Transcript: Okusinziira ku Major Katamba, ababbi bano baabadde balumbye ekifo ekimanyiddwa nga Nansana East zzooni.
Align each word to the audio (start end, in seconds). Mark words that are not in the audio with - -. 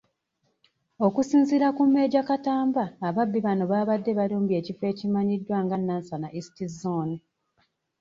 Okusinziira 1.05 1.67
ku 1.75 1.83
Major 1.93 2.25
Katamba, 2.29 2.83
ababbi 3.07 3.39
bano 3.45 3.63
baabadde 3.71 4.11
balumbye 4.19 4.55
ekifo 4.61 4.83
ekimanyiddwa 4.91 5.57
nga 5.63 5.77
Nansana 5.77 6.27
East 6.37 6.57
zzooni. 6.71 7.17